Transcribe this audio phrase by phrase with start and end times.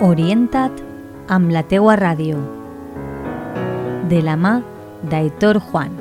[0.00, 0.78] Orienta't
[1.28, 2.38] amb la teua ràdio.
[4.08, 4.54] De la mà
[5.10, 5.92] d'Aitor Juan.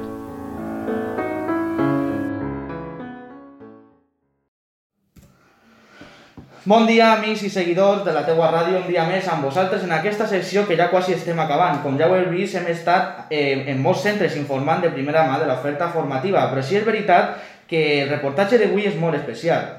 [6.64, 9.91] Bon dia, amics i seguidors de la teua ràdio, un dia més amb vosaltres en
[9.91, 11.84] aquesta secció que ja quasi estem acabant.
[11.84, 15.44] Com ja ho heu vist, hem estat eh, en molts centres informant de primera mà
[15.44, 17.36] de l'oferta formativa, però sí és veritat
[17.68, 19.73] que el reportatge d'avui és molt especial.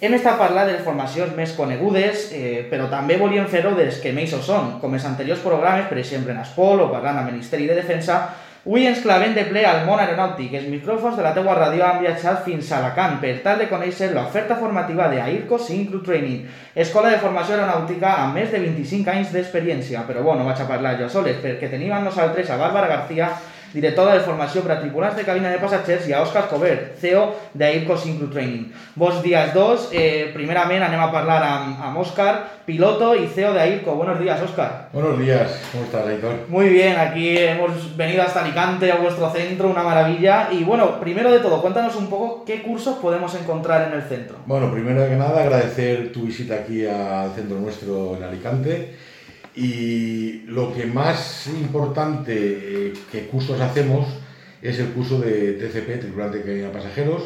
[0.00, 4.12] Hem estat parlant de les formacions més conegudes, eh, però també volíem fer-ho dels que
[4.12, 7.68] més ho són, com els anteriors programes, per exemple en Espol o parlant el Ministeri
[7.70, 8.18] de Defensa,
[8.64, 10.54] Avui ens clavem de ple al món aeronàutic.
[10.56, 14.08] Els micròfons de la teua ràdio han viatjat fins a Alacant per tal de conèixer
[14.14, 19.34] l'oferta formativa de AIRCO Syncro Training, escola de formació aeronàutica amb més de 25 anys
[19.36, 20.06] d'experiència.
[20.08, 23.28] Però bueno, no vaig a parlar jo soles, perquè tenim amb nosaltres a Bàrbara García,
[23.74, 27.24] directora de formació per a tripulants de cabina de passatgers, i a Òscar Cobert, CEO
[27.58, 28.68] d'Airco Syncro Training.
[28.94, 29.88] Bons días dos.
[29.92, 33.96] Eh, primerament anem a parlar amb, amb Òscar, piloto y CEO de AIRCO.
[33.96, 34.88] Buenos días, Óscar.
[34.92, 36.46] Buenos días, ¿cómo estás, Aitor?
[36.48, 40.48] Muy bien, aquí hemos venido hasta Alicante, a vuestro centro, una maravilla.
[40.52, 44.36] Y bueno, primero de todo, cuéntanos un poco qué cursos podemos encontrar en el centro.
[44.46, 48.94] Bueno, primero que nada, agradecer tu visita aquí al centro nuestro en Alicante.
[49.56, 54.08] Y lo que más importante eh, que cursos hacemos
[54.60, 57.22] es el curso de TCP, Tripulante de Cabina Pasajeros.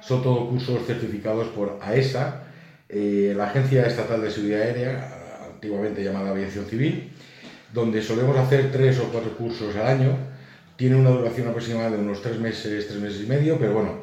[0.00, 2.44] Son todos cursos certificados por AESA,
[2.88, 5.18] eh, la Agencia Estatal de Seguridad Aérea,
[5.52, 7.10] antiguamente llamada Aviación Civil,
[7.74, 10.16] donde solemos hacer tres o cuatro cursos al año.
[10.76, 14.02] Tiene una duración aproximada de unos tres meses, tres meses y medio, pero bueno,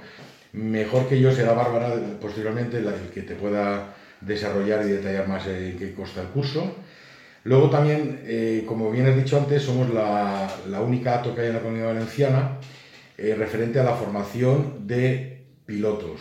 [0.54, 5.78] mejor que yo será Bárbara posteriormente la que te pueda desarrollar y detallar más en
[5.78, 6.76] qué consta el curso.
[7.46, 11.48] Luego también, eh, como bien has dicho antes, somos la, la, única ATO que hay
[11.48, 12.58] en la Comunidad Valenciana
[13.18, 16.20] eh, referente a la formación de pilotos.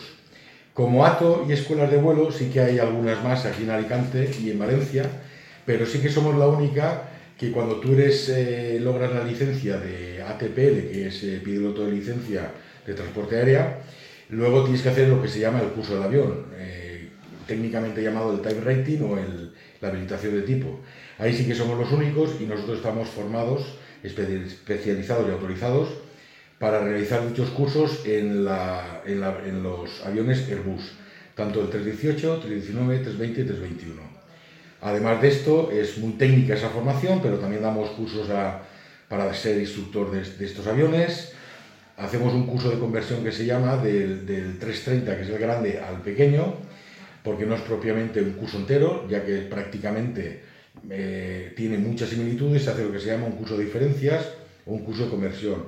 [0.73, 4.51] Como ATO y escuelas de vuelo, sí que hay algunas más aquí en Alicante y
[4.51, 5.09] en Valencia,
[5.65, 10.21] pero sí que somos la única que cuando tú eres, eh, logras la licencia de
[10.21, 12.51] ATPL, que es eh, piloto de licencia
[12.85, 13.79] de transporte aérea,
[14.29, 17.09] luego tienes que hacer lo que se llama el curso del avión, eh,
[17.47, 19.53] técnicamente llamado el type rating o el,
[19.85, 20.79] la habilitación de tipo.
[21.17, 25.89] Ahí sí que somos los únicos y nosotros estamos formados, especializados y autorizados
[26.59, 30.93] para realizar dichos cursos en, la, en, la, en los aviones Airbus,
[31.35, 34.01] tanto el 318, 319, 320 y 321.
[34.81, 38.61] Además de esto, es muy técnica esa formación, pero también damos cursos a,
[39.07, 41.33] para ser instructor de, de, estos aviones.
[41.97, 45.79] Hacemos un curso de conversión que se llama del, del 330, que es el grande,
[45.79, 46.55] al pequeño,
[47.25, 50.41] porque no es propiamente un curso entero, ya que prácticamente
[50.89, 54.29] eh, tiene muchas similitudes, se hace lo que se llama un curso de diferencias
[54.65, 55.65] o un curso de conversión.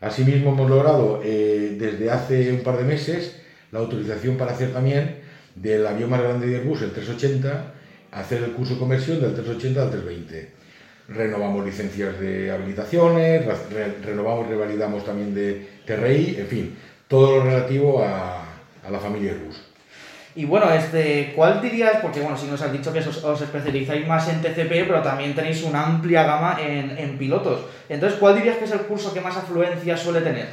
[0.00, 3.36] Asimismo, hemos logrado eh, desde hace un par de meses
[3.70, 5.16] la autorización para hacer también
[5.54, 7.74] del avión más grande de Airbus, el 380,
[8.12, 10.58] hacer el curso de conversión del 380 al 320.
[11.08, 16.76] Renovamos licencias de habilitaciones, re renovamos y revalidamos también de TRI, en fin,
[17.08, 18.42] todo lo relativo a,
[18.82, 19.67] a la familia Airbus.
[20.34, 21.98] Y bueno, este, ¿cuál dirías?
[22.00, 25.62] Porque bueno, si nos has dicho que os, especializáis más en TCP, pero también tenéis
[25.64, 27.62] una amplia gama en, en, pilotos.
[27.88, 30.46] Entonces, ¿cuál dirías que es el curso que más afluencia suele tener?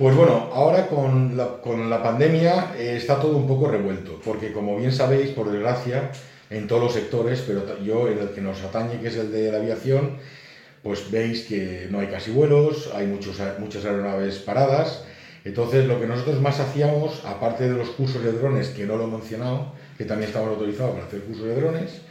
[0.00, 4.50] Pues bueno, ahora con la, con la pandemia eh, está todo un poco revuelto, porque
[4.50, 6.10] como bien sabéis, por desgracia,
[6.48, 9.52] en todos los sectores, pero yo en el que nos atañe, que es el de
[9.52, 10.16] la aviación,
[10.82, 15.04] pues veis que no hay casi vuelos, hay muchos, muchas aeronaves paradas,
[15.44, 19.04] entonces, lo que nosotros más hacíamos, aparte de los cursos de drones, que no lo
[19.04, 22.02] he mencionado, que también estamos autorizados para hacer cursos de drones,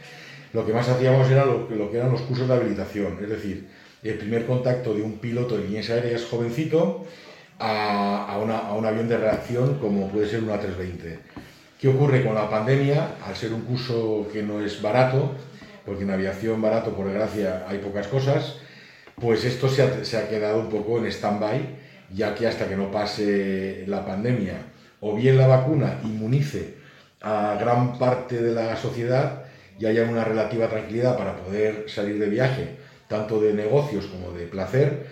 [0.52, 3.68] lo que más hacíamos era lo, que eran los cursos de habilitación, es decir,
[4.02, 7.04] el primer contacto de un piloto de líneas aéreas jovencito
[7.58, 11.18] a, a, a un avión de reacción como puede ser una 320.
[11.78, 13.16] ¿Qué ocurre con la pandemia?
[13.26, 15.32] Al ser un curso que no es barato,
[15.86, 18.56] porque en aviación barato, por desgracia, hay pocas cosas,
[19.20, 21.79] pues esto se ha, se ha quedado un poco en stand-by
[22.14, 24.56] ya que hasta que no pase la pandemia
[25.00, 26.74] o bien la vacuna inmunice
[27.20, 29.44] a gran parte de la sociedad
[29.78, 32.76] y haya una relativa tranquilidad para poder salir de viaje,
[33.08, 35.06] tanto de negocios como de placer,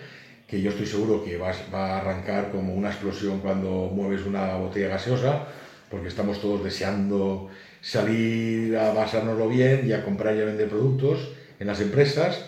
[0.47, 4.89] que yo estoy seguro que va, a arrancar como una explosión cuando mueves una botella
[4.89, 5.45] gaseosa,
[5.89, 7.49] porque estamos todos deseando
[7.81, 11.29] salir a basárnoslo bien y a comprar y a vender productos
[11.59, 12.45] en las empresas.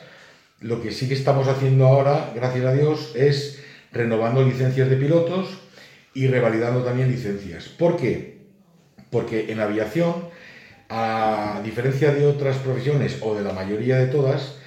[0.59, 3.60] Lo que sí que estamos haciendo ahora, gracias a Dios, es
[3.91, 5.49] renovando licencias de pilotos
[6.13, 7.67] y revalidando también licencias.
[7.69, 8.39] ¿Por qué?
[9.09, 10.27] Porque en aviación,
[10.89, 14.57] a diferencia de otras profesiones o de la mayoría de todas,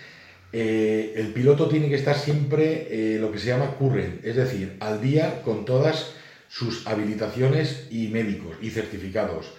[0.53, 4.77] eh, el piloto tiene que estar siempre eh, lo que se llama current, es decir,
[4.81, 6.13] al día con todas
[6.49, 9.53] sus habilitaciones y médicos y certificados.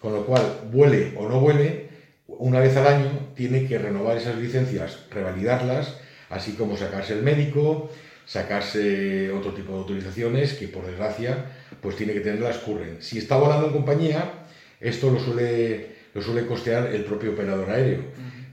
[0.00, 0.42] Con lo cual,
[0.72, 1.90] vuele o no vuele,
[2.26, 5.98] una vez al año tiene que renovar esas licencias, revalidarlas,
[6.30, 7.90] así como sacarse el médico,
[8.30, 11.46] sacarse otro tipo de autorizaciones que por desgracia
[11.80, 12.98] pues tiene que tenerlas curren.
[13.00, 14.46] Si está volando en compañía,
[14.78, 18.04] esto lo suele, lo suele costear el propio operador aéreo.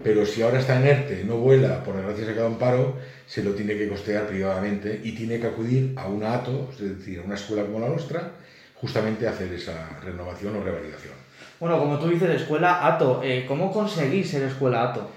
[0.04, 2.98] Pero si ahora está en ERTE, no vuela, por desgracia se queda un paro,
[3.28, 7.20] se lo tiene que costear privadamente y tiene que acudir a una ATO, es decir,
[7.20, 8.32] a una escuela como la nuestra,
[8.74, 11.14] justamente a hacer esa renovación o revalidación.
[11.60, 15.12] Bueno, como tú dices, escuela ATO, eh, ¿cómo conseguís ser escuela ATO?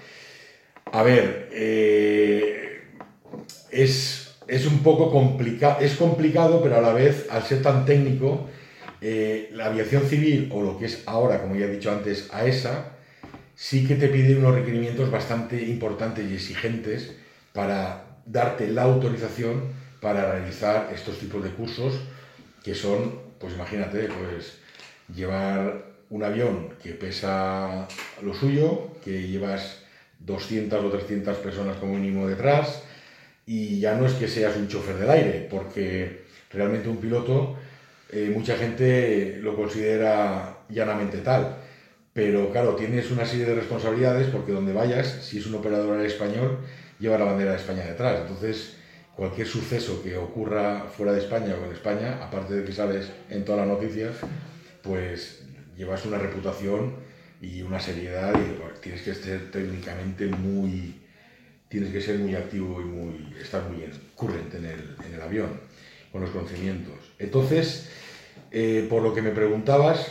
[0.93, 2.83] A ver, eh,
[3.71, 4.20] es,
[4.51, 8.49] es, un poco complicado, es complicado, pero a la vez, al ser tan técnico,
[9.01, 12.93] eh, la aviación civil, o lo que es ahora, como ya he dicho antes, AESA,
[13.55, 17.13] sí que te pide unos requerimientos bastante importantes y exigentes
[17.53, 19.63] para darte la autorización
[20.01, 21.95] para realizar estos tipos de cursos
[22.65, 24.59] que son, pues imagínate, pues
[25.15, 27.87] llevar un avión que pesa
[28.23, 29.83] lo suyo, que llevas
[30.21, 32.83] 200 o 300 personas como mínimo detrás
[33.51, 37.57] y ya no es que seas un chofer del aire, porque realmente un piloto
[38.11, 41.57] eh, mucha gente lo considera llanamente tal
[42.13, 46.59] pero claro, tienes una serie de responsabilidades porque donde vayas, si es un operador español,
[46.99, 48.21] lleva la bandera de España detrás.
[48.23, 48.77] Entonces,
[49.15, 53.45] cualquier suceso que ocurra fuera de España o en España, aparte de que sales en
[53.45, 54.17] todas las noticias,
[54.83, 55.45] pues
[55.77, 56.97] llevas una reputación
[57.41, 61.01] y una seriedad y tienes que ser técnicamente muy
[61.71, 63.83] tienes que ser muy activo y estar muy
[64.15, 65.49] current en el, el avión
[66.13, 66.99] con los conocimientos.
[67.19, 67.89] Entonces
[68.51, 70.11] eh, por lo que me preguntabas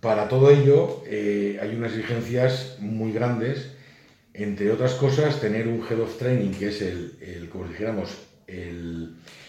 [0.00, 3.72] para todo ello eh, hay unas exigencias muy grandes,
[4.34, 8.10] entre otras cosas tener un Head of Training, que es el, como dijéramos,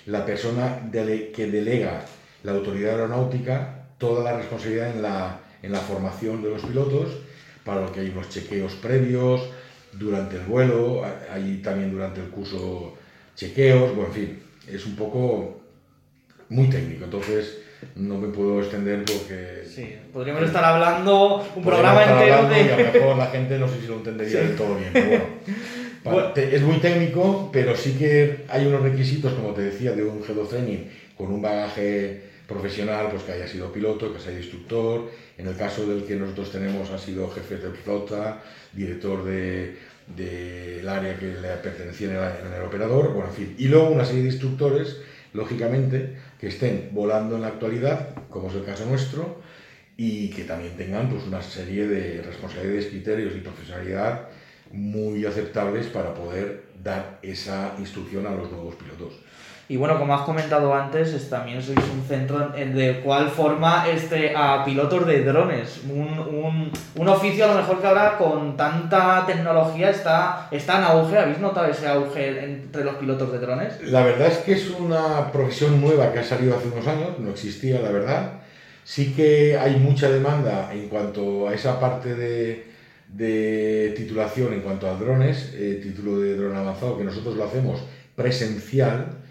[0.05, 2.05] la persona que delega
[2.43, 7.09] la autoridad aeronáutica toda la responsabilidad en la, en la formación de los pilotos,
[7.63, 9.49] para lo que hay unos chequeos previos,
[9.97, 12.97] durante el vuelo, hay también durante el curso
[13.35, 15.61] chequeos, bueno, en fin, es un poco
[16.49, 17.05] muy técnico.
[17.05, 17.59] Entonces,
[17.95, 19.63] no me puedo extender porque...
[19.67, 22.61] Sí, podríamos estar hablando un programa entero de...
[22.61, 25.07] Y a lo mejor la gente no sé si lo entendería del todo bien, pero
[25.07, 25.25] bueno.
[26.35, 30.37] Es muy técnico, pero sí que hay unos requisitos, como te decía, de un Head
[30.37, 35.09] of Training con un bagaje profesional, pues que haya sido piloto, que sea instructor.
[35.37, 38.41] En el caso del que nosotros tenemos, ha sido jefe de flota,
[38.73, 39.77] director del
[40.15, 43.55] de, área que le pertenecía en el, en el operador, bueno, en fin.
[43.57, 44.97] Y luego una serie de instructores,
[45.33, 49.41] lógicamente, que estén volando en la actualidad, como es el caso nuestro,
[49.97, 54.29] y que también tengan pues, una serie de responsabilidades, criterios y profesionalidad
[54.71, 59.13] muy aceptables para poder dar esa instrucción a los nuevos pilotos.
[59.69, 64.65] Y bueno, como has comentado antes, también sois un centro de cual forma este, a
[64.65, 65.79] pilotos de drones.
[65.89, 70.83] Un, un, un, oficio a lo mejor que ahora con tanta tecnología está, está en
[70.83, 71.17] auge.
[71.17, 73.81] ¿Habéis notado ese auge entre los pilotos de drones?
[73.83, 77.31] La verdad es que es una profesión nueva que ha salido hace unos años, no
[77.31, 78.33] existía la verdad.
[78.83, 82.67] Sí que hay mucha demanda en cuanto a esa parte de,
[83.07, 87.81] de titulación en cuanto a drones, eh, título de dron avanzado, que nosotros lo hacemos
[88.13, 89.22] presencial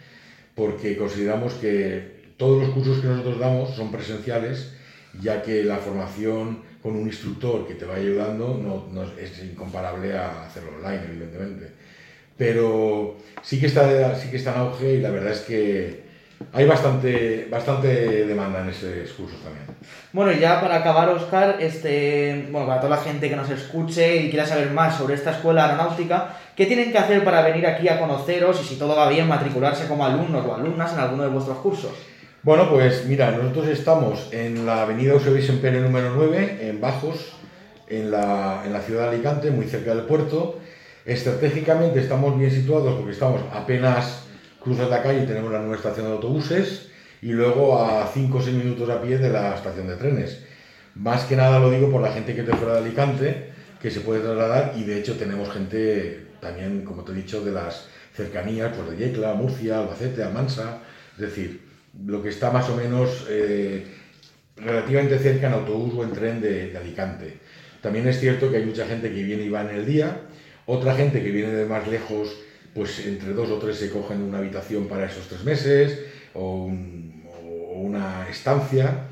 [0.54, 4.72] porque consideramos que todos los cursos que nosotros damos son presenciales,
[5.20, 8.58] ya que la formación con un instructor que te va ayudando
[8.92, 11.68] no, es incomparable a hacerlo online, evidentemente.
[12.36, 16.02] Pero sí que, está, sí que está en auge y la verdad es que
[16.52, 19.64] hay bastante, bastante demanda en esos cursos también.
[20.12, 24.16] Bueno, y ya para acabar, Oscar, este, bueno, para toda la gente que nos escuche
[24.16, 27.88] y quiera saber más sobre esta escuela aeronáutica, ¿qué tienen que hacer para venir aquí
[27.88, 31.30] a conoceros y si todo va bien, matricularse como alumnos o alumnas en alguno de
[31.30, 31.92] vuestros cursos?
[32.42, 37.32] Bueno, pues mira, nosotros estamos en la avenida Eusebio Pere número 9, en Bajos,
[37.88, 40.58] en la, en la ciudad de Alicante, muy cerca del puerto.
[41.04, 44.24] Estratégicamente estamos bien situados porque estamos apenas
[44.62, 46.88] cruzas la calle y tenemos la nueva estación de autobuses
[47.20, 50.42] y luego a 5 o 6 minutos a pie de la estación de trenes.
[50.94, 54.00] Más que nada lo digo por la gente que te fuera de Alicante, que se
[54.00, 58.74] puede trasladar y de hecho tenemos gente también, como te he dicho, de las cercanías,
[58.76, 60.80] pues de Yecla, Murcia, Albacete, Almansa,
[61.14, 61.62] es decir,
[62.04, 63.86] lo que está más o menos eh,
[64.56, 67.38] relativamente cerca en autobús o en tren de Alicante.
[67.80, 70.20] También es cierto que hay mucha gente que viene y va en el día,
[70.66, 72.36] otra gente que viene de más lejos
[72.74, 75.98] pues entre dos o tres se cogen una habitación para esos tres meses
[76.34, 76.70] o,
[77.74, 79.06] una estancia.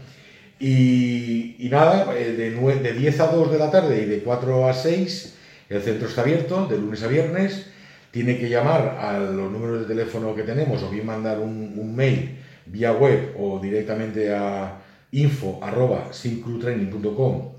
[0.58, 4.74] Y, nada, eh, de, de 10 a 2 de la tarde y de 4 a
[4.74, 5.38] 6
[5.70, 7.66] el centro está abierto, de lunes a viernes.
[8.10, 12.38] Tiene que llamar a los números de teléfono que tenemos o bien mandar un, mail
[12.66, 14.80] vía web o directamente a
[15.12, 17.52] info.syncrutraining.com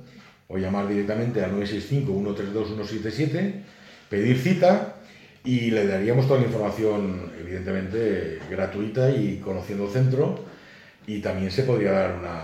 [0.49, 3.63] o llamar directamente al 965-132-177,
[4.09, 4.90] pedir cita
[5.43, 10.39] y le daríamos toda la información, evidentemente, gratuita y conociendo el centro.
[11.07, 12.43] Y también se podría dar una.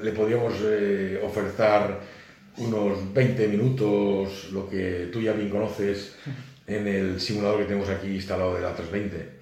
[0.00, 2.00] Le podríamos eh, ofertar
[2.58, 6.16] unos 20 minutos, lo que tú ya bien conoces,
[6.66, 9.37] en el simulador que tenemos aquí instalado de la 320.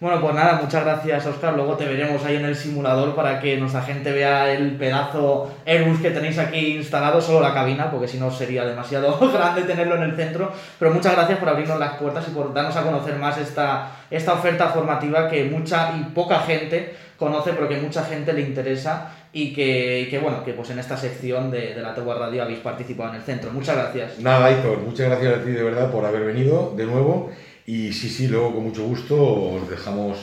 [0.00, 1.52] Bueno, pues nada, muchas gracias, Oscar.
[1.52, 6.00] Luego te veremos ahí en el simulador para que nuestra gente vea el pedazo Airbus
[6.00, 10.04] que tenéis aquí instalado, solo la cabina, porque si no sería demasiado grande tenerlo en
[10.04, 10.52] el centro.
[10.78, 14.32] Pero muchas gracias por abrirnos las puertas y por darnos a conocer más esta, esta
[14.32, 19.52] oferta formativa que mucha y poca gente conoce, pero que mucha gente le interesa y
[19.52, 23.10] que, que bueno, que pues en esta sección de, de la Tegua Radio habéis participado
[23.10, 23.50] en el centro.
[23.50, 24.18] Muchas gracias.
[24.18, 27.30] Nada, Aitor, muchas gracias a ti de verdad por haber venido de nuevo.
[27.70, 30.18] Y sí, sí, luego con mucho gusto os dejamos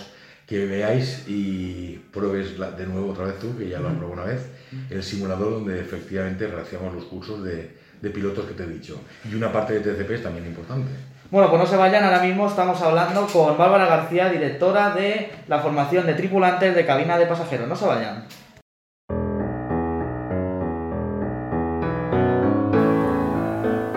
[0.45, 4.29] que veáis y pruebes de nuevo otra vez tú, que ya lo has probado una
[4.33, 4.49] vez,
[4.89, 8.99] el simulador donde efectivamente realizamos los cursos de, de pilotos que te he dicho.
[9.31, 10.91] Y una parte de TCP es también importante.
[11.31, 15.59] Bueno, pues no se vayan, ahora mismo estamos hablando con Bárbara García, directora de la
[15.59, 17.69] formación de tripulantes de cabina de pasajeros.
[17.69, 18.25] No se vayan.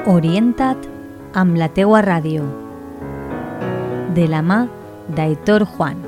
[0.06, 0.86] Orienta't
[1.34, 2.69] amb la teua ràdio.
[4.16, 4.64] De la mà
[5.16, 5.98] d'Aitor Juan.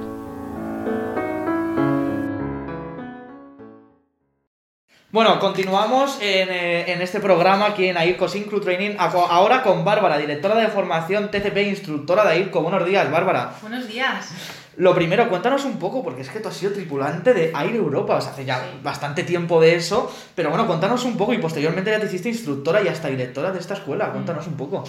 [5.11, 10.17] Bueno, continuamos en, eh, en este programa aquí en AIRCO Syncro Training, ahora con Bárbara,
[10.17, 12.63] directora de formación TCP, instructora de AIRCO.
[12.63, 13.53] Buenos días, Bárbara.
[13.61, 14.31] Buenos días.
[14.79, 18.17] Lo primero, cuéntanos un poco, porque es que tú has sido tripulante de Air Europa,
[18.17, 18.81] o sea, hace ya Sí.
[18.83, 22.81] bastante tiempo de eso, pero bueno, cuéntanos un poco y posteriormente ya te hiciste instructora
[22.83, 24.83] y hasta directora de esta escuela, cuéntanos un poco.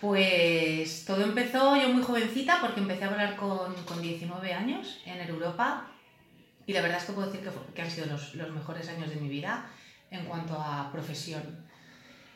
[0.00, 5.20] Pues todo empezó yo muy jovencita porque empecé a volar con, con 19 años en
[5.28, 5.88] Europa
[6.66, 9.16] y la verdad es que puedo decir que, han sido los, los mejores años de
[9.16, 9.66] mi vida
[10.10, 11.42] en cuanto a profesión.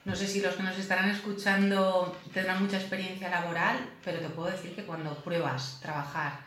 [0.04, 4.50] No sé si los que nos estarán escuchando tendrán mucha experiencia laboral, pero te puedo
[4.50, 6.40] decir que cuando pruebas trabajar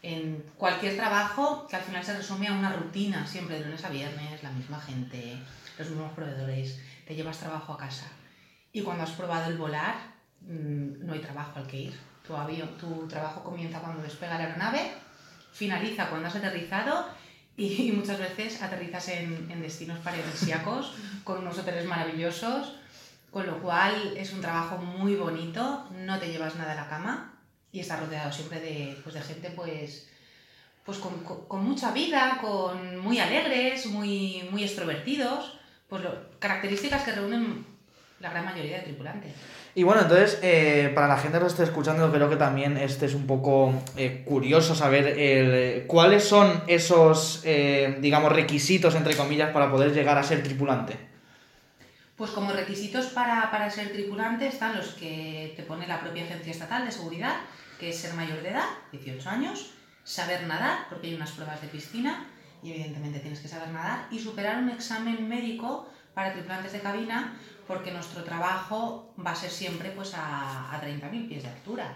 [0.00, 3.90] en cualquier trabajo, que al final se resume a una rutina, siempre de lunes a
[3.90, 5.38] viernes, la misma gente,
[5.76, 8.06] los mismos proveedores, te llevas trabajo a casa.
[8.72, 9.96] Y cuando has probado el volar,
[10.48, 11.94] no hay trabajo al que ir.
[12.26, 14.92] Tu, avión, tu trabajo comienza cuando despega la aeronave,
[15.52, 17.06] finaliza cuando has aterrizado
[17.56, 22.74] y, muchas veces aterrizas en, en destinos paradisíacos con unos hoteles maravillosos,
[23.30, 27.34] con lo cual es un trabajo muy bonito, no te llevas nada a la cama
[27.72, 30.08] y estás rodeado siempre de, pues, de gente pues,
[30.84, 37.02] pues con, con- con mucha vida, con muy alegres, muy, muy extrovertidos, pues lo- características
[37.04, 37.66] que reúnen
[38.20, 39.32] la gran mayoría de tripulantes.
[39.74, 43.06] Y bueno, entonces, eh, para la gente que lo esté escuchando, creo que también este
[43.06, 49.50] es un poco eh, curioso saber el- cuáles son esos, eh, digamos, requisitos, entre comillas,
[49.50, 50.96] para poder llegar a ser tripulante.
[52.16, 56.50] Pues como requisitos para, para ser tripulante están los que te pone la propia Agencia
[56.50, 57.36] Estatal de Seguridad,
[57.78, 59.70] que es ser mayor de edad, 18 años,
[60.02, 62.26] saber nadar, porque hay unas pruebas de piscina
[62.60, 67.38] y evidentemente tienes que saber nadar, y superar un examen médico para tripulantes de cabina,
[67.68, 71.86] porque nuestro trabajo va a ser siempre pues, a, a 30.000 pies de altura.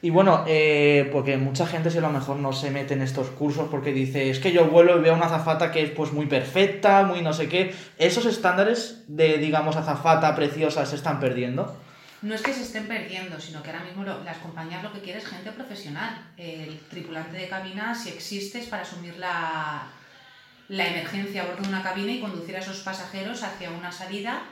[0.00, 3.30] Y bueno, eh, porque mucha gente si a lo mejor no se mete en estos
[3.30, 6.26] cursos porque dice, es que yo vuelo y veo una azafata que es pues muy
[6.26, 7.74] perfecta, muy no sé qué.
[7.98, 11.76] ¿Esos estándares de, digamos, azafata preciosa se están perdiendo?
[12.22, 15.00] No es que se estén perdiendo, sino que ahora mismo lo- las compañías lo que
[15.00, 16.30] quieren es gente profesional.
[16.36, 19.82] El tripulante de cabina, si existe, es para asumir la,
[20.70, 24.42] la emergencia a bordo de una cabina y conducir a esos pasajeros hacia una salida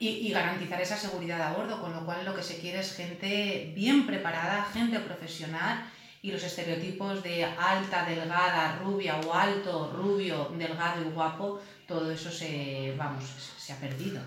[0.00, 2.96] y, y garantizar esa seguridad a bordo, con lo cual lo que se quiere es
[2.96, 5.84] gente bien preparada, gente profesional
[6.20, 12.32] y los estereotipos de alta, delgada, rubia o alto, rubio, delgado y guapo, todo eso
[12.32, 13.22] se, vamos,
[13.56, 14.20] se ha perdido.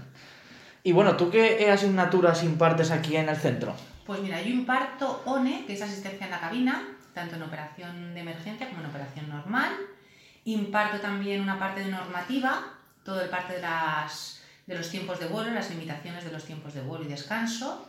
[0.84, 3.75] Y bueno, ¿tú qué asignaturas impartes aquí en el centro?
[4.06, 8.22] Pues mira, yo imparto ONE, que es asistencia en la cabina, tanto en operación de
[8.22, 9.72] emergencia como en operación normal.
[10.48, 12.63] Imparto también una parte de normativa,
[13.04, 16.74] todo el parte de, las, de los tiempos de vuelo, las limitaciones de los tiempos
[16.74, 17.86] de vuelo y descanso.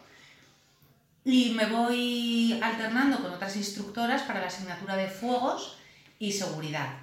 [1.24, 5.78] Y me voy alternando con otras instructoras para la asignatura de fuegos
[6.18, 6.96] y seguridad.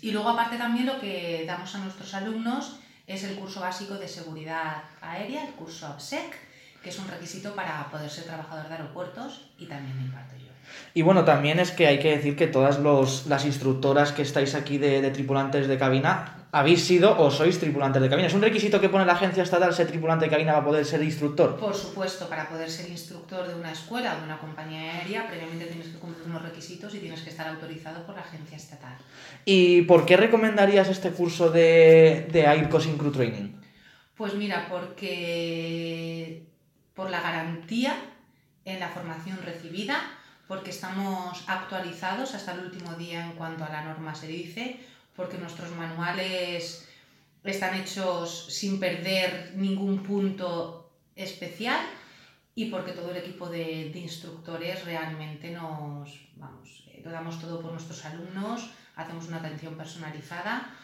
[0.00, 4.08] Y luego aparte también lo que damos a nuestros alumnos es el curso básico de
[4.08, 6.34] seguridad aérea, el curso ABSEC,
[6.82, 10.49] que es un requisito para poder ser trabajador de aeropuertos y también lo imparto yo.
[10.94, 14.54] Y bueno, también es que hay que decir que todas los, las instructoras que estáis
[14.54, 18.26] aquí de, de tripulantes de cabina habéis sido o sois tripulantes de cabina.
[18.26, 21.00] ¿Es un requisito que pone la agencia estatal ser tripulante de cabina para poder ser
[21.02, 21.56] instructor?
[21.56, 25.66] Por supuesto, para poder ser instructor de una escuela o de una compañía aérea, previamente
[25.66, 28.96] tienes que cumplir unos requisitos y tienes que estar autorizado por la agencia estatal.
[29.44, 33.52] ¿Y por qué recomendarías este curso de, de Air Crossing Crew Training?
[34.16, 36.42] Pues mira, porque
[36.94, 37.94] por la garantía
[38.64, 40.00] en la formación recibida,
[40.50, 44.80] porque estamos actualizados hasta el último día en cuanto a la norma se dice,
[45.14, 46.88] porque nuestros manuales
[47.44, 51.78] están hechos sin perder ningún punto especial
[52.56, 57.70] y porque todo el equipo de, instructores realmente nos, vamos, eh, lo damos todo por
[57.70, 60.74] nuestros alumnos, hacemos una atención personalizada,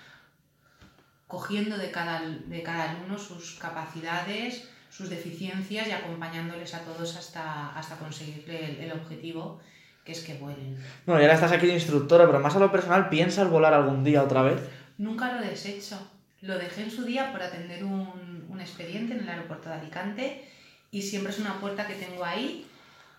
[1.26, 7.76] cogiendo de cada, de cada alumno sus capacidades, sus deficiencias y acompañándoles a todos hasta,
[7.76, 9.60] hasta conseguir el, el objetivo,
[10.04, 10.78] que es que vuelen.
[11.04, 14.04] Bueno, y ahora estás aquí de instructora, pero más a lo personal, ¿piensas volar algún
[14.04, 14.60] día otra vez?
[14.98, 15.98] Nunca lo he deshecho.
[16.42, 20.48] Lo dejé en su día por atender un, un expediente en el aeropuerto de Alicante
[20.90, 22.66] y siempre es una puerta que tengo ahí.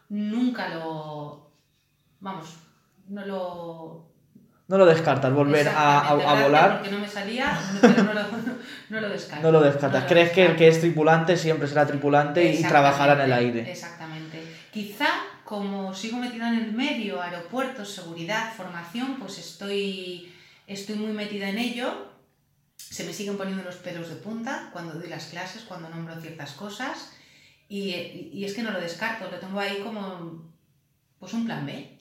[0.10, 1.52] Nunca lo...
[2.20, 2.56] Vamos,
[3.10, 4.07] no lo...
[4.68, 6.80] No lo descartas, volver a, a- volar.
[6.80, 8.22] Porque no me salía, pero no lo,
[8.90, 9.46] no lo descarto.
[9.46, 9.94] No lo descartas.
[9.94, 13.34] No lo ¿Crees que el que es tripulante siempre será tripulante y trabajará en el
[13.34, 13.72] aire?
[13.72, 14.42] Exactamente.
[14.72, 15.08] Quizá
[15.46, 20.34] como sigo metida en el medio, aeropuertos, seguridad, formación, pues estoy,
[20.68, 22.12] estoy muy metida en ello.
[22.76, 26.52] Se me siguen poniendo los pelos de punta cuando doy las clases, cuando nombro ciertas
[26.52, 27.14] cosas.
[27.70, 27.96] Y,
[28.34, 30.52] y es que no lo descarto, lo tengo ahí como
[31.20, 31.97] pues un plan B.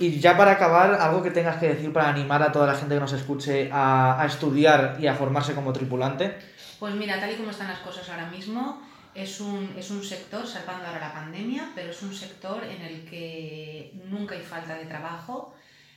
[0.00, 2.94] Y ya para acabar, algo que tengas que decir para animar a toda la gente
[2.94, 6.38] que nos escuche a, a estudiar y a formarse como tripulante.
[6.78, 8.80] Pues mira, tal y como están las cosas ahora mismo,
[9.14, 13.04] es un, es un sector, salvando ahora la pandemia, pero es un sector en el
[13.04, 15.54] que nunca hay falta de trabajo,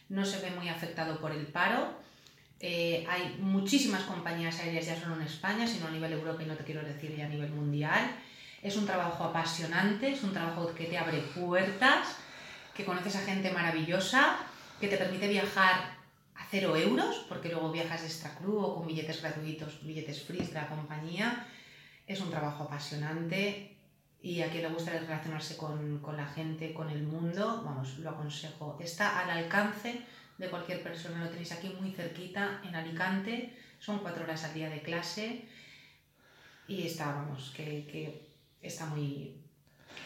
[0.09, 1.87] no se ve muy afectado por el paro.
[2.59, 6.55] Eh, hay muchísimas compañías aéreas ya solo en España, sino a nivel Europa y no
[6.55, 8.11] te quiero decir ya a nivel mundial.
[8.61, 12.17] Es un trabajo apasionante, es un trabajo que te abre puertas,
[12.73, 14.37] que conoces a gente maravillosa,
[14.79, 15.97] que te permite viajar
[16.35, 20.39] a cero euros, porque luego viajas de extra crew o con billetes gratuitos, billetes free
[20.39, 21.47] de la compañía.
[22.07, 23.77] Es un trabajo apasionante
[24.21, 28.09] y a quien le gusta relacionarse con, con la gente, con el mundo, vamos, lo
[28.09, 28.77] aconsejo.
[28.81, 30.01] Está al alcance
[30.37, 34.69] de cualquier persona, lo tenéis aquí muy cerquita, en Alicante, son cuatro horas al día
[34.69, 35.45] de clase
[36.67, 38.29] y está, vamos, que, que
[38.61, 39.42] está muy,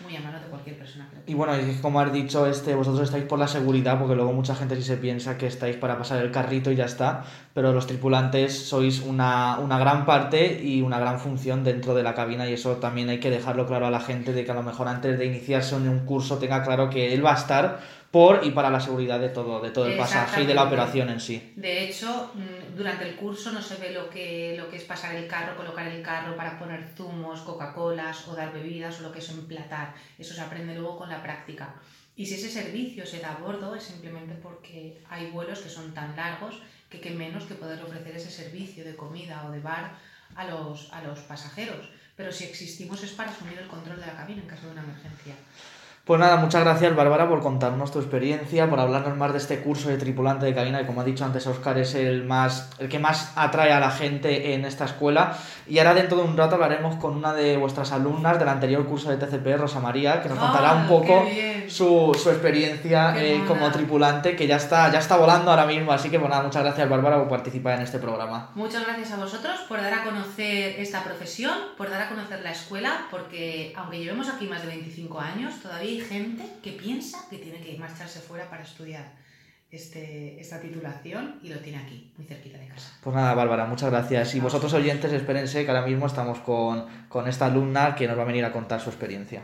[0.03, 1.07] muy a mano de cualquier persona.
[1.10, 1.23] Creo.
[1.25, 4.55] Y bueno, y como has dicho, este, vosotros estáis por la seguridad, porque luego mucha
[4.55, 7.88] gente sí se piensa que estáis para pasar el carrito y ya está, pero los
[7.88, 12.53] tripulantes sois una, una gran parte y una gran función dentro de la cabina y
[12.53, 15.17] eso también hay que dejarlo claro a la gente de que a lo mejor antes
[15.17, 17.79] de iniciarse en un curso tenga claro que él va a estar
[18.12, 21.10] por y para la seguridad de todo, de todo el pasaje y de la operación
[21.10, 21.54] en sí.
[21.56, 25.15] De hecho, mm, durante el curso no se ve lo que, lo que es pasar
[25.15, 29.20] el carro, colocar el carro para poner zumos, Coca-Colas o dar bebidas o lo que
[29.20, 29.93] es emplatar.
[30.17, 31.76] Eso se aprende luego con la práctica.
[32.15, 35.93] Y si ese servicio se da a bordo es simplemente porque hay vuelos que son
[35.93, 39.91] tan largos que qué menos que poder ofrecer ese servicio de comida o de bar
[40.36, 41.89] a los, a los pasajeros.
[42.15, 44.84] Pero si existimos es para asumir el control de la cabina en caso de una
[44.84, 45.36] emergencia.
[46.08, 49.89] Pues nada, muchas gracias Bárbara por contarnos tu experiencia, por hablarnos más de este curso
[49.89, 52.98] de tripulante de cabina, que como ha dicho antes Oscar es el más el que
[52.98, 55.38] más atrae a la gente en esta escuela.
[55.67, 59.10] Y ahora dentro de un rato hablaremos con una de vuestras alumnas del anterior curso
[59.10, 61.26] de TCP, Rosa María, que nos contará un ¡Ah, poco
[61.67, 65.91] su, su experiencia eh, como tripulante, que ya está, ya está volando ahora mismo.
[65.91, 68.52] Así que bueno, nada, muchas gracias Bárbara por participar en este programa.
[68.56, 72.52] Muchas gracias a vosotros por dar a conocer esta profesión, por dar a conocer la
[72.52, 77.38] escuela, porque aunque llevemos aquí más de 25 años, todavía hay gente que piensa que
[77.38, 79.03] tiene que marcharse fuera para estudiar
[79.69, 82.91] este, esta titulación y lo tiene aquí, muy cerquita de casa.
[83.03, 84.36] Pues nada, Bárbara, muchas gracias.
[84.36, 88.21] Y vosotros oyentes, espérense que ahora mismo estamos con, con esta alumna que nos va
[88.21, 89.43] a venir a contar su experiencia.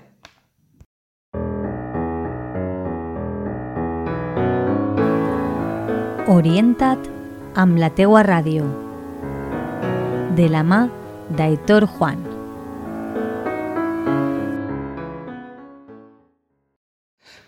[6.34, 7.10] Orienta't
[7.60, 8.66] amb la teua ràdio.
[10.40, 10.88] De la mà
[11.36, 12.33] d'Aitor Juan.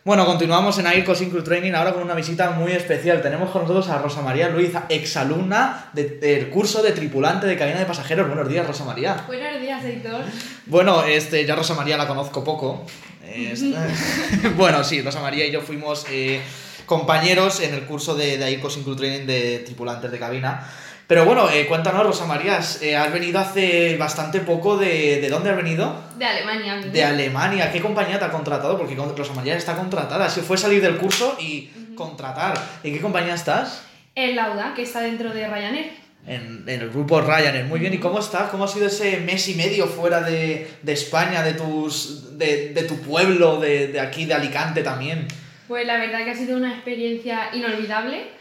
[0.05, 3.23] Bueno, continuamos en Air Crossing Crew Training ahora con una visita muy especial.
[3.23, 7.79] Tenemos con nosotros a Rosa María Luis, exalumna de- del curso de tripulante de cabina
[7.79, 8.27] de pasajeros.
[8.27, 9.23] Buenos días, Rosa María.
[9.25, 10.21] Buenos días, Héctor.
[10.67, 12.85] Bueno, este, ya Rosa María la conozco poco.
[13.27, 13.63] Es-
[14.55, 16.39] bueno, sí, Rosa María y yo fuimos eh,
[16.85, 20.67] compañeros en el curso de, de Air Crossing Crew Training de tripulantes de cabina.
[21.07, 25.21] Pero bueno, eh, cuéntanos, Rosa Marías, eh, has venido hace bastante poco de...
[25.21, 25.95] ¿De dónde has venido?
[26.17, 26.77] De Alemania.
[26.77, 27.71] De Alemania.
[27.71, 28.75] ¿Qué compañía te ha contratado?
[28.75, 30.27] Porque Rosa Marías está contratada.
[30.29, 32.59] Si fue salir del curso y contratar.
[32.83, 33.83] ¿En qué compañía estás?
[34.15, 35.91] En Lauda, que está dentro de Ryanair.
[36.25, 37.65] En, en el grupo Ryanair.
[37.65, 37.93] Muy bien.
[37.93, 38.49] ¿Y cómo estás?
[38.49, 42.81] ¿Cómo ha sido ese mes y medio fuera de, de España, de, tus, de, de
[42.81, 45.27] tu pueblo, de, de aquí, de Alicante también?
[45.67, 48.33] Pues la verdad que ha sido una experiencia inolvidable.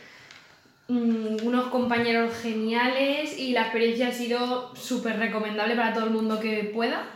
[0.88, 6.38] Mm, unos compañeros geniales y la experiencia ha sido súper recomendable para todo el mundo
[6.40, 7.07] que pueda.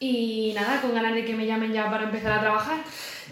[0.00, 2.78] Y nada, con ganas de que me llamen ya para empezar a trabajar.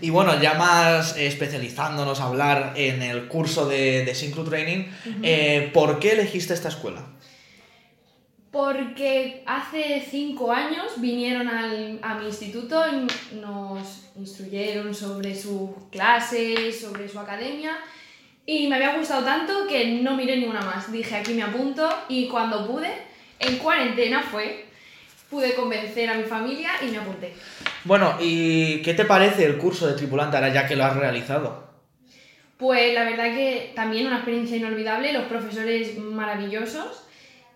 [0.01, 4.85] Y bueno, ya más especializándonos a hablar en el curso de, de Synchro Training,
[5.22, 7.07] eh, ¿por qué elegiste esta escuela?
[8.51, 16.81] Porque hace cinco años vinieron al- a mi instituto y nos instruyeron sobre sus clases,
[16.81, 17.72] sobre su academia
[18.47, 20.91] y me había gustado tanto que no miré ninguna más.
[20.93, 22.91] Dije aquí me apunto y cuando pude,
[23.41, 24.65] en cuarentena fue,
[25.29, 27.33] pude convencer a mi familia y me apunté.
[27.85, 31.67] Bueno, ¿y qué te parece el curso de tripulante ahora ya que lo has realizado?
[32.57, 37.03] Pues la verdad que también una experiencia inolvidable, los profesores maravillosos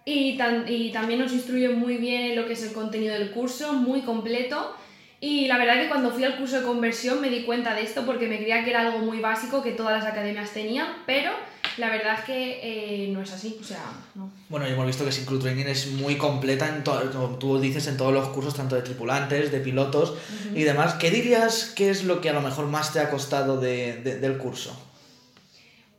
[0.05, 3.31] y, tan- y también nos instruyen muy bien en lo que es el contenido del
[3.31, 4.77] curso, muy completo.
[5.23, 8.07] Y la verdad que cuando fui al curso de conversión me di cuenta de esto
[8.07, 11.31] porque me creía que era algo muy básico que todas las academias tenían, pero
[11.77, 12.61] la verdad es que
[13.05, 13.83] eh, no es así, o sea,
[14.15, 14.31] no.
[14.49, 17.87] Bueno, ya hemos visto que Synchro Training es muy completa, en to- como tú dices,
[17.87, 20.15] en todos los cursos, tanto de tripulantes, de pilotos
[20.55, 20.95] y demás.
[20.95, 24.19] ¿Qué dirías que es lo que a lo mejor más te ha costado de- de-
[24.19, 24.75] del curso?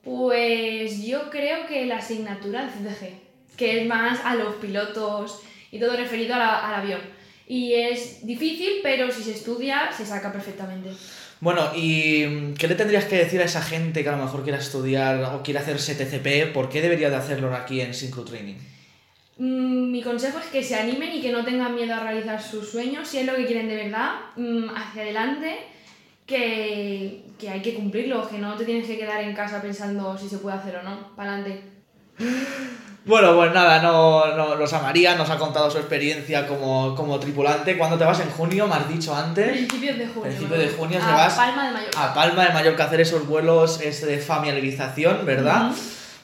[0.03, 5.79] Pues yo creo que la asignatura de CTG, que es más a los pilotos y
[5.79, 7.01] todo referido a la- al avión.
[7.51, 10.89] Y es difícil, pero si se estudia, se saca perfectamente.
[11.41, 14.57] Bueno, ¿y qué le tendrías que decir a esa gente que a lo mejor quiera
[14.57, 16.53] estudiar o quiere hacer TCP?
[16.53, 18.55] ¿Por qué debería de hacerlo aquí en Synchro Training?
[19.37, 22.69] Mm, Mi consejo es que se animen y que no tengan miedo a realizar sus
[22.69, 25.57] sueños, si es lo que quieren de verdad, mm, hacia adelante,
[26.25, 30.29] que, que hay que cumplirlo, que no te tienes que quedar en casa pensando si
[30.29, 31.63] se puede hacer o no, para adelante.
[33.03, 37.75] Bueno, pues nada, no, no, Rosa María nos ha contado su experiencia como, como tripulante.
[37.75, 38.19] ¿Cuándo te vas?
[38.19, 38.67] ¿En junio?
[38.67, 39.49] ¿Me has dicho antes?
[39.49, 40.21] Principios de junio.
[40.21, 42.03] Principio de junio a vas Palma de Mallorca.
[42.03, 45.71] A Palma de Mallorca a hacer esos vuelos este, de familiarización, ¿verdad?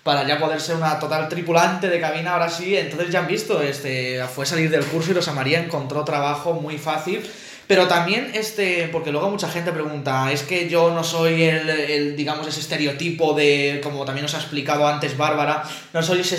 [0.03, 2.77] Para ya poder ser una total tripulante de cabina, ahora sí.
[2.77, 6.77] Entonces ya han visto, este, fue salir del curso y Rosa María encontró trabajo muy
[6.77, 7.27] fácil.
[7.67, 12.15] Pero también, este, porque luego mucha gente pregunta, es que yo no soy el, el,
[12.15, 16.35] digamos, ese estereotipo de, como también nos ha explicado antes Bárbara, no soy ese,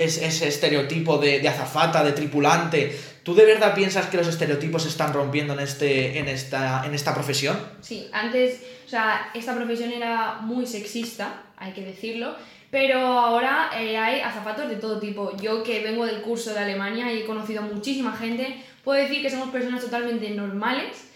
[0.00, 2.98] ese estereotipo de, de azafata, de tripulante.
[3.22, 6.94] ¿Tú de verdad piensas que los estereotipos se están rompiendo en, este, en, esta, en
[6.94, 7.58] esta profesión?
[7.82, 12.34] Sí, antes, o sea, esta profesión era muy sexista, hay que decirlo,
[12.70, 15.36] pero ahora eh, hay azafatos de todo tipo.
[15.36, 19.22] Yo que vengo del curso de Alemania y he conocido a muchísima gente, puedo decir
[19.22, 21.10] que somos personas totalmente normales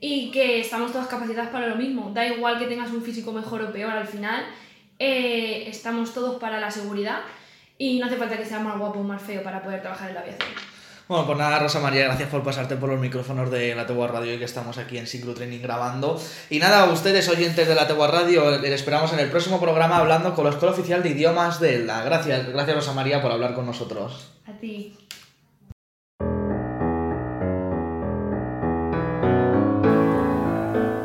[0.00, 2.10] y que estamos todas capacitadas para lo mismo.
[2.12, 4.44] Da igual que tengas un físico mejor o peor, al final
[4.98, 7.20] eh, estamos todos para la seguridad
[7.78, 10.14] y no hace falta que sea más guapo o más feo para poder trabajar en
[10.14, 10.50] la aviación.
[11.06, 14.34] Bueno, pues nada, Rosa María, gracias por pasarte por los micrófonos de la Tegua Radio
[14.34, 16.18] y que estamos aquí en Synchro Training grabando.
[16.48, 20.34] Y nada, ustedes, oyentes de la Tegua Radio, les esperamos en el próximo programa hablando
[20.34, 22.02] con la Escuela Oficial de Idiomas de la.
[22.04, 24.30] Gracias, gracias Rosa María por hablar con nosotros.
[24.46, 24.96] A ti.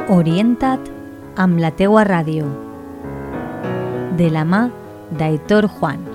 [0.10, 0.88] Orienta't
[1.38, 2.48] amb la teua ràdio.
[4.18, 4.66] De la mà
[5.20, 6.09] d'Aitor Juan.